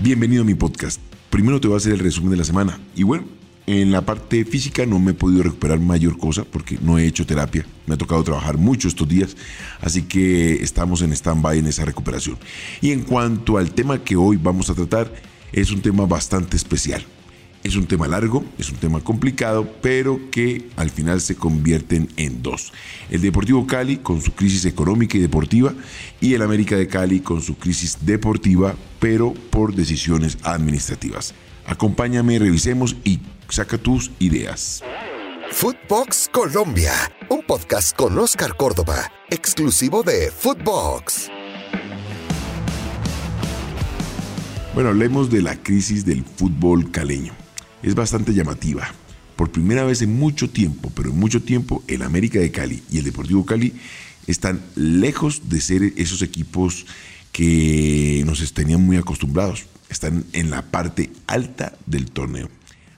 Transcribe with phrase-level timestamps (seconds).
[0.00, 1.00] Bienvenido a mi podcast.
[1.30, 2.80] Primero te voy a hacer el resumen de la semana.
[2.96, 3.26] Y bueno,
[3.66, 7.24] en la parte física no me he podido recuperar mayor cosa porque no he hecho
[7.24, 7.64] terapia.
[7.86, 9.36] Me ha tocado trabajar mucho estos días,
[9.80, 12.36] así que estamos en stand-by en esa recuperación.
[12.80, 15.12] Y en cuanto al tema que hoy vamos a tratar,
[15.52, 17.06] es un tema bastante especial.
[17.64, 22.42] Es un tema largo, es un tema complicado, pero que al final se convierten en
[22.42, 22.74] dos.
[23.10, 25.72] El Deportivo Cali con su crisis económica y deportiva
[26.20, 31.34] y el América de Cali con su crisis deportiva, pero por decisiones administrativas.
[31.64, 34.82] Acompáñame, revisemos y saca tus ideas.
[35.50, 36.92] Footbox Colombia,
[37.30, 41.30] un podcast con Oscar Córdoba, exclusivo de Footbox.
[44.74, 47.43] Bueno, hablemos de la crisis del fútbol caleño.
[47.84, 48.90] Es bastante llamativa.
[49.36, 52.96] Por primera vez en mucho tiempo, pero en mucho tiempo, el América de Cali y
[52.96, 53.74] el Deportivo Cali
[54.26, 56.86] están lejos de ser esos equipos
[57.30, 59.66] que nos tenían muy acostumbrados.
[59.90, 62.48] Están en la parte alta del torneo.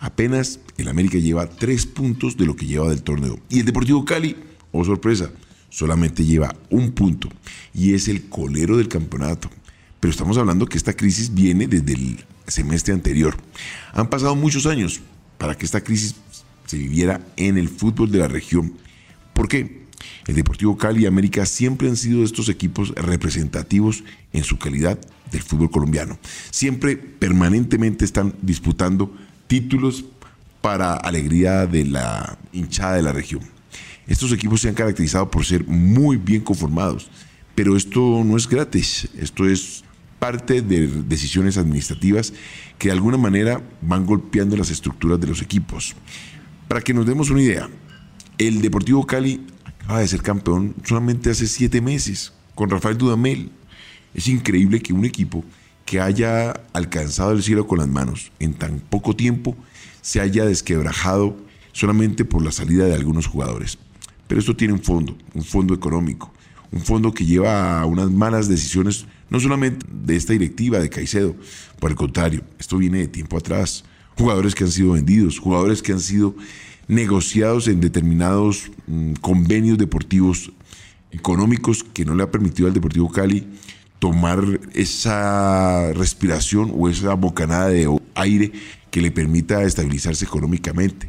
[0.00, 3.38] Apenas el América lleva tres puntos de lo que lleva del torneo.
[3.48, 4.34] Y el Deportivo Cali,
[4.72, 5.30] oh sorpresa,
[5.68, 7.28] solamente lleva un punto.
[7.72, 9.48] Y es el colero del campeonato.
[10.00, 13.36] Pero estamos hablando que esta crisis viene desde el semestre anterior.
[13.92, 15.00] Han pasado muchos años
[15.38, 16.16] para que esta crisis
[16.66, 18.74] se viviera en el fútbol de la región.
[19.34, 19.82] ¿Por qué?
[20.26, 24.98] El Deportivo Cali y América siempre han sido estos equipos representativos en su calidad
[25.30, 26.18] del fútbol colombiano.
[26.50, 29.14] Siempre permanentemente están disputando
[29.46, 30.04] títulos
[30.60, 33.42] para alegría de la hinchada de la región.
[34.06, 37.10] Estos equipos se han caracterizado por ser muy bien conformados,
[37.54, 39.84] pero esto no es gratis, esto es
[40.22, 42.32] parte de decisiones administrativas
[42.78, 45.96] que de alguna manera van golpeando las estructuras de los equipos.
[46.68, 47.68] Para que nos demos una idea,
[48.38, 53.50] el Deportivo Cali acaba de ser campeón solamente hace siete meses con Rafael Dudamel.
[54.14, 55.44] Es increíble que un equipo
[55.84, 59.56] que haya alcanzado el cielo con las manos en tan poco tiempo
[60.02, 61.36] se haya desquebrajado
[61.72, 63.76] solamente por la salida de algunos jugadores.
[64.28, 66.32] Pero esto tiene un fondo, un fondo económico,
[66.70, 71.34] un fondo que lleva a unas malas decisiones, no solamente de esta directiva de Caicedo,
[71.80, 73.82] por el contrario, esto viene de tiempo atrás.
[74.18, 76.36] Jugadores que han sido vendidos, jugadores que han sido
[76.86, 80.52] negociados en determinados mm, convenios deportivos
[81.12, 83.46] económicos que no le ha permitido al Deportivo Cali
[83.98, 88.52] tomar esa respiración o esa bocanada de aire
[88.90, 91.08] que le permita estabilizarse económicamente.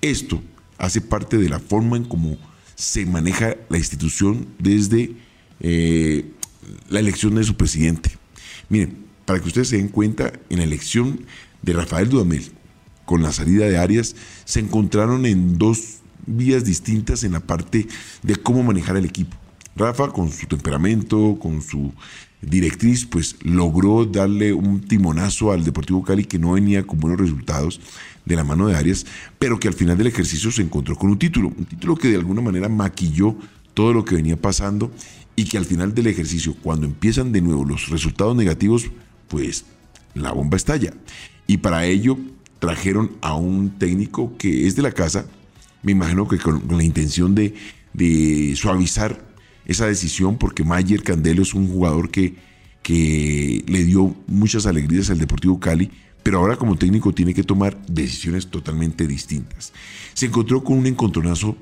[0.00, 0.42] Esto
[0.78, 2.38] hace parte de la forma en cómo
[2.74, 5.12] se maneja la institución desde
[5.60, 6.24] eh,
[6.88, 8.10] la elección de su presidente.
[8.68, 11.24] Miren, para que ustedes se den cuenta, en la elección
[11.62, 12.52] de Rafael Dudamel,
[13.04, 14.14] con la salida de Arias,
[14.44, 17.86] se encontraron en dos vías distintas en la parte
[18.22, 19.36] de cómo manejar el equipo.
[19.74, 21.92] Rafa, con su temperamento, con su
[22.42, 27.80] directriz, pues logró darle un timonazo al Deportivo Cali que no venía con buenos resultados
[28.24, 29.06] de la mano de Arias,
[29.38, 32.16] pero que al final del ejercicio se encontró con un título, un título que de
[32.16, 33.36] alguna manera maquilló
[33.74, 34.92] todo lo que venía pasando
[35.36, 38.90] y que al final del ejercicio, cuando empiezan de nuevo los resultados negativos,
[39.28, 39.64] pues
[40.14, 40.92] la bomba estalla.
[41.46, 42.18] Y para ello
[42.58, 45.26] trajeron a un técnico que es de la casa,
[45.82, 47.54] me imagino que con, la intención de,
[47.92, 49.20] de suavizar
[49.64, 52.34] esa decisión porque Mayer Candelo es un jugador que,
[52.82, 55.90] que le dio muchas alegrías al Deportivo Cali,
[56.22, 59.72] pero ahora como técnico tiene que tomar decisiones totalmente distintas.
[60.14, 61.56] Se encontró con un encontronazo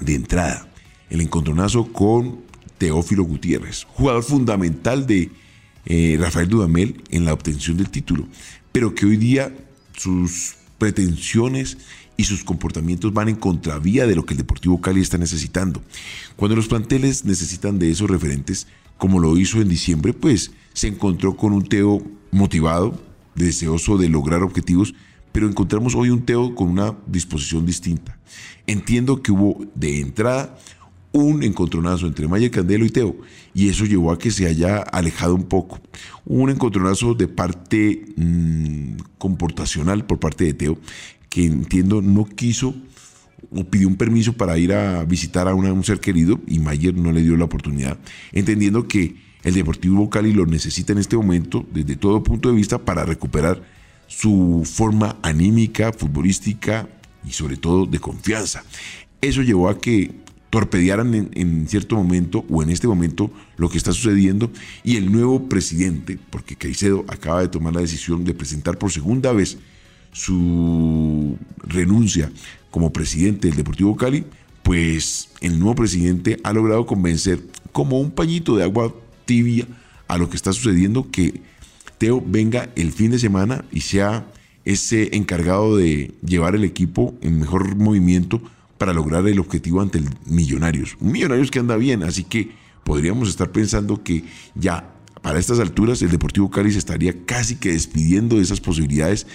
[0.00, 0.68] de entrada,
[1.10, 2.40] el encontronazo con
[2.78, 5.30] Teófilo Gutiérrez, jugador fundamental de
[5.86, 8.26] eh, Rafael Dudamel en la obtención del título,
[8.72, 9.54] pero que hoy día
[9.96, 11.78] sus pretensiones
[12.16, 15.82] y sus comportamientos van en contravía de lo que el Deportivo Cali está necesitando.
[16.36, 18.66] Cuando los planteles necesitan de esos referentes,
[18.98, 23.00] como lo hizo en diciembre, pues se encontró con un Teo motivado,
[23.34, 24.94] deseoso de lograr objetivos,
[25.32, 28.18] pero encontramos hoy un Teo con una disposición distinta.
[28.66, 30.58] Entiendo que hubo de entrada
[31.12, 33.16] un encontronazo entre Mayer Candelo y Teo,
[33.54, 35.80] y eso llevó a que se haya alejado un poco.
[36.24, 40.78] un encontronazo de parte mm, comportacional por parte de Teo,
[41.28, 42.74] que entiendo no quiso
[43.50, 47.12] o pidió un permiso para ir a visitar a un ser querido y Mayer no
[47.12, 47.98] le dio la oportunidad,
[48.32, 52.78] entendiendo que el Deportivo Cali lo necesita en este momento desde todo punto de vista
[52.78, 53.62] para recuperar
[54.08, 56.88] su forma anímica, futbolística
[57.24, 58.64] y sobre todo de confianza.
[59.20, 60.25] Eso llevó a que
[60.56, 64.50] torpedearan en, en, cierto momento o en este momento lo que está sucediendo.
[64.84, 69.34] Y el nuevo presidente, porque Caicedo acaba de tomar la decisión de presentar por segunda
[69.34, 69.58] vez
[70.12, 72.32] su renuncia
[72.70, 74.24] como presidente del Deportivo Cali,
[74.62, 77.38] pues el nuevo presidente ha logrado convencer
[77.70, 78.94] como un pañito de agua
[79.26, 79.66] tibia
[80.08, 81.42] a lo que está sucediendo que
[81.98, 84.26] Teo venga el fin de semana y sea
[84.64, 88.40] ese encargado de llevar el equipo en mejor movimiento
[88.78, 90.96] para lograr el objetivo ante el Millonarios.
[91.00, 92.52] Un Millonarios que anda bien, así que
[92.84, 94.24] podríamos estar pensando que
[94.54, 94.92] ya
[95.22, 99.26] para estas alturas el Deportivo Cali se estaría casi que despidiendo de esas posibilidades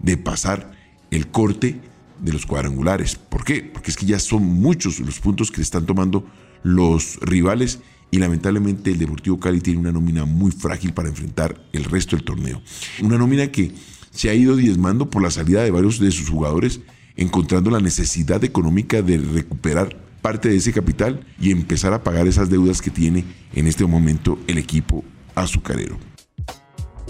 [0.00, 0.72] de pasar
[1.10, 1.80] el corte
[2.20, 3.16] de los cuadrangulares.
[3.16, 3.62] ¿Por qué?
[3.62, 6.26] Porque es que ya son muchos los puntos que están tomando
[6.62, 7.78] los rivales
[8.10, 12.24] y lamentablemente el Deportivo Cali tiene una nómina muy frágil para enfrentar el resto del
[12.24, 12.60] torneo.
[13.02, 13.72] Una nómina que
[14.10, 16.80] se ha ido diezmando por la salida de varios de sus jugadores,
[17.18, 22.48] encontrando la necesidad económica de recuperar parte de ese capital y empezar a pagar esas
[22.48, 25.04] deudas que tiene en este momento el equipo
[25.34, 25.98] azucarero.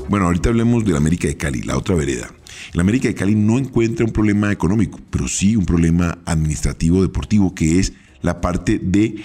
[0.08, 2.28] Bueno, ahorita hablemos del América de Cali, la otra vereda.
[2.72, 7.54] El América de Cali no encuentra un problema económico, pero sí un problema administrativo deportivo
[7.54, 9.16] que es la parte de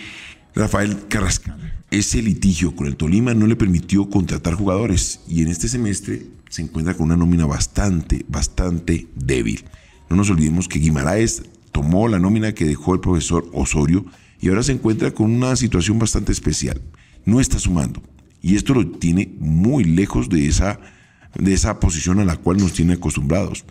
[0.54, 1.58] Rafael Carrascal.
[1.90, 6.62] Ese litigio con el Tolima no le permitió contratar jugadores y en este semestre se
[6.62, 9.64] encuentra con una nómina bastante, bastante débil.
[10.14, 14.06] No nos olvidemos que Guimaraes tomó la nómina que dejó el profesor Osorio
[14.40, 16.80] y ahora se encuentra con una situación bastante especial.
[17.26, 18.00] No está sumando
[18.40, 20.80] y esto lo tiene muy lejos de esa,
[21.34, 23.66] de esa posición a la cual nos tiene acostumbrados.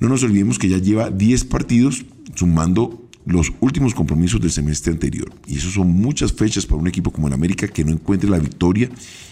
[0.00, 5.32] No nos olvidemos que ya lleva 10 partidos sumando los últimos compromisos del semestre anterior.
[5.46, 8.40] Y eso son muchas fechas para un equipo como el América que no encuentre la
[8.40, 8.90] victoria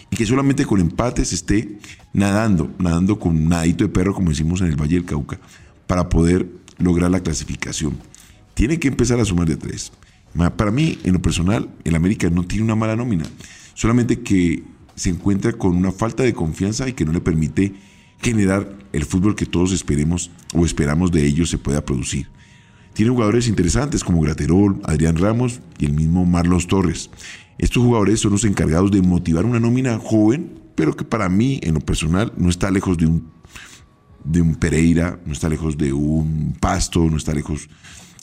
[0.09, 1.79] y que solamente con empates esté
[2.13, 5.37] nadando, nadando con nadito de perro, como decimos en el Valle del Cauca,
[5.89, 6.47] para poder
[6.77, 7.97] lograr la clasificación.
[8.53, 9.91] Tiene que empezar a sumar de tres.
[10.55, 13.25] Para mí, en lo personal, el América no tiene una mala nómina,
[13.73, 14.63] solamente que
[14.93, 17.73] se encuentra con una falta de confianza y que no le permite
[18.21, 22.27] generar el fútbol que todos esperemos o esperamos de ellos se pueda producir.
[22.93, 27.09] Tiene jugadores interesantes como Graterol, Adrián Ramos y el mismo Marlos Torres.
[27.57, 31.73] Estos jugadores son los encargados de motivar una nómina joven, pero que para mí, en
[31.73, 33.39] lo personal, no está lejos de un,
[34.23, 37.69] de un Pereira, no está lejos de un Pasto, no está lejos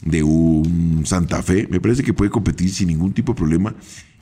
[0.04, 1.66] de un Santa Fe.
[1.70, 3.74] Me parece que puede competir sin ningún tipo de problema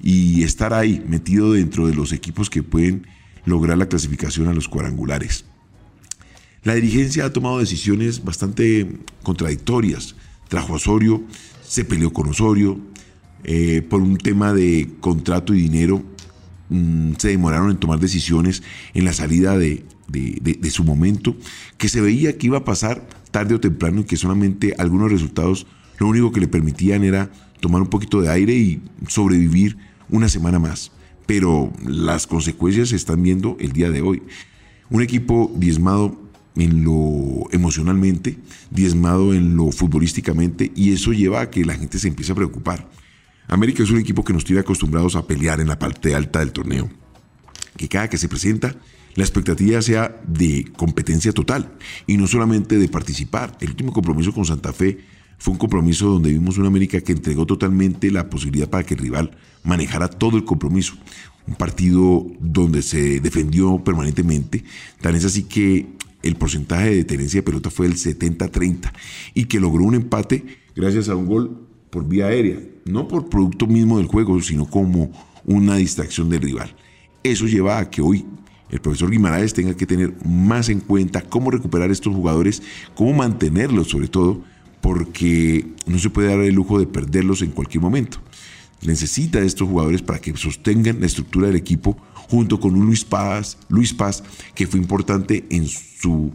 [0.03, 3.07] y estar ahí metido dentro de los equipos que pueden
[3.45, 5.45] lograr la clasificación a los cuadrangulares.
[6.63, 10.15] La dirigencia ha tomado decisiones bastante contradictorias
[10.49, 11.23] trajo a Osorio,
[11.63, 12.79] se peleó con Osorio,
[13.43, 16.03] eh, por un tema de contrato y dinero,
[16.69, 18.63] mm, se demoraron en tomar decisiones
[18.95, 21.37] en la salida de, de, su momento,
[21.79, 25.67] que se veía que iba a pasar tarde o temprano y que solamente algunos resultados
[25.99, 27.31] lo único que le permitían era
[27.61, 29.77] tomar un poquito de aire y sobrevivir
[30.11, 30.93] una semana más.
[31.27, 34.23] Pero las consecuencias se están viendo el día de hoy.
[34.91, 36.21] Un equipo diezmado
[36.57, 38.39] en lo emocionalmente,
[38.71, 42.89] diezmado en lo futbolísticamente, y eso lleva a que la gente se empiece a preocupar.
[43.49, 46.53] América es un equipo que nos tiene acostumbrados a pelear en la parte alta del
[46.53, 46.89] torneo.
[47.77, 48.75] Que cada que se presenta,
[49.15, 51.73] la expectativa sea de competencia total
[52.07, 53.57] y no solamente de participar.
[53.61, 54.99] El último compromiso con Santa Fe
[55.39, 59.01] fue un compromiso donde vimos una América que entregó totalmente la posibilidad para que el
[59.01, 60.95] rival manejara todo el compromiso.
[61.47, 64.65] Un partido donde se defendió permanentemente.
[65.01, 65.87] Tan es así que
[66.23, 68.93] el porcentaje de tenencia de pelota fue del 70-30
[69.35, 70.45] y que logró un empate
[70.75, 75.13] gracias a un gol por vía aérea, no por producto mismo del juego, sino como
[75.45, 76.75] una distracción del rival.
[77.23, 78.25] Eso lleva a que hoy
[78.75, 82.61] el profesor Guimaraes tenga que tener más en cuenta cómo recuperar estos jugadores,
[82.97, 84.43] cómo mantenerlos sobre todo,
[84.81, 88.19] porque no se puede dar el lujo de perderlos en cualquier momento.
[88.83, 93.05] Necesita de estos jugadores para que sostengan la estructura del equipo junto con un Luis
[93.05, 94.25] Paz, Luis Paz,
[94.57, 96.33] que fue importante en su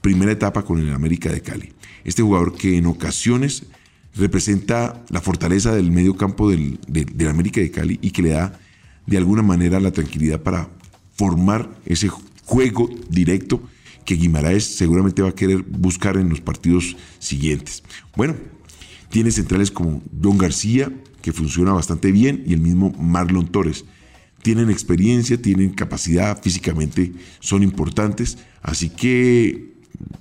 [0.00, 1.74] primera etapa con el América de Cali.
[2.04, 3.66] Este jugador que en ocasiones
[4.16, 6.78] representa la fortaleza del medio campo del,
[7.28, 8.58] América de Cali y que le da
[9.06, 10.70] de alguna manera la tranquilidad para
[11.22, 12.08] formar ese
[12.44, 13.62] juego directo
[14.04, 17.84] que Guimaraes seguramente va a querer buscar en los partidos siguientes.
[18.16, 18.34] Bueno,
[19.08, 23.84] tiene centrales como Don García, que funciona bastante bien, y el mismo Marlon Torres
[24.42, 29.74] tienen experiencia, tienen capacidad, físicamente son importantes, así que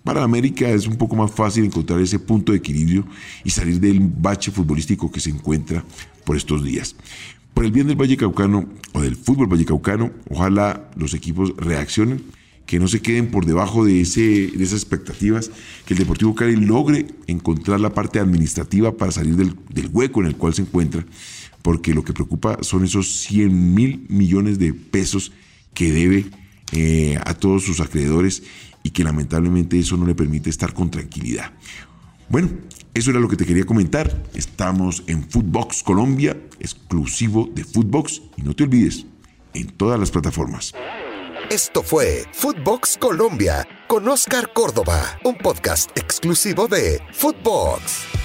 [0.04, 3.08] para América es un poco más fácil encontrar ese punto de equilibrio
[3.44, 5.84] y salir del bache futbolístico que se encuentra
[6.26, 6.96] por estos días.
[7.54, 12.24] Por el bien del Valle Caucano o del fútbol vallecaucano, ojalá los equipos reaccionen,
[12.66, 15.52] que no se queden por debajo de, esas expectativas,
[15.86, 20.28] que el Deportivo Cali logre encontrar la parte administrativa para salir del, del hueco en
[20.28, 21.06] el cual se encuentra
[21.62, 25.32] porque lo que preocupa son esos 100 mil millones de pesos
[25.74, 26.26] que debe
[26.72, 28.44] eh, a todos sus acreedores
[28.84, 31.54] y que lamentablemente eso no le permite estar con tranquilidad.
[32.32, 32.48] Bueno,
[32.94, 34.24] eso era lo que te quería comentar.
[34.34, 39.06] Estamos en Footbox Colombia, exclusivo de Footbox, y no te olvides,
[39.54, 40.74] en todas las plataformas.
[41.50, 48.21] Esto fue Footbox Colombia con Oscar Córdoba, un podcast exclusivo de Footbox.